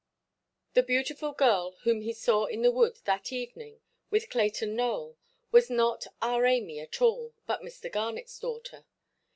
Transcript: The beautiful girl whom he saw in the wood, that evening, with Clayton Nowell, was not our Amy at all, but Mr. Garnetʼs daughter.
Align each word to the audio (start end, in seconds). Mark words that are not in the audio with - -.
The 0.73 0.81
beautiful 0.81 1.31
girl 1.31 1.75
whom 1.83 2.01
he 2.01 2.11
saw 2.11 2.45
in 2.47 2.63
the 2.63 2.71
wood, 2.71 2.97
that 3.05 3.31
evening, 3.31 3.81
with 4.09 4.31
Clayton 4.31 4.75
Nowell, 4.75 5.19
was 5.51 5.69
not 5.69 6.07
our 6.23 6.43
Amy 6.47 6.79
at 6.79 7.03
all, 7.03 7.35
but 7.45 7.61
Mr. 7.61 7.87
Garnetʼs 7.87 8.39
daughter. 8.41 8.85